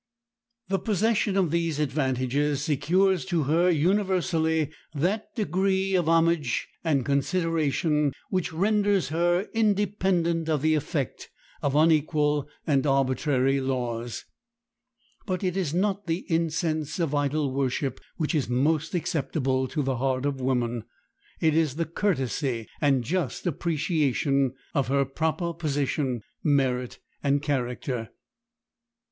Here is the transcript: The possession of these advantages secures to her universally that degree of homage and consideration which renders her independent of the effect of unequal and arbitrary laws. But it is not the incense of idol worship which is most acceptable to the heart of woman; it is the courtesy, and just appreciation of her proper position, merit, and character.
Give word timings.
The 0.69 0.79
possession 0.79 1.37
of 1.37 1.51
these 1.51 1.77
advantages 1.77 2.63
secures 2.63 3.23
to 3.25 3.43
her 3.43 3.69
universally 3.69 4.71
that 4.95 5.35
degree 5.35 5.93
of 5.93 6.09
homage 6.09 6.67
and 6.83 7.05
consideration 7.05 8.11
which 8.31 8.51
renders 8.51 9.09
her 9.09 9.47
independent 9.53 10.49
of 10.49 10.63
the 10.63 10.73
effect 10.73 11.29
of 11.61 11.75
unequal 11.75 12.49
and 12.65 12.87
arbitrary 12.87 13.61
laws. 13.61 14.25
But 15.27 15.43
it 15.43 15.55
is 15.55 15.71
not 15.71 16.07
the 16.07 16.25
incense 16.31 16.99
of 16.99 17.13
idol 17.13 17.53
worship 17.53 17.99
which 18.17 18.33
is 18.33 18.49
most 18.49 18.95
acceptable 18.95 19.67
to 19.67 19.83
the 19.83 19.97
heart 19.97 20.25
of 20.25 20.41
woman; 20.41 20.83
it 21.39 21.55
is 21.55 21.75
the 21.75 21.85
courtesy, 21.85 22.65
and 22.81 23.03
just 23.03 23.45
appreciation 23.45 24.53
of 24.73 24.87
her 24.87 25.05
proper 25.05 25.53
position, 25.53 26.23
merit, 26.43 26.97
and 27.23 27.43
character. 27.43 28.09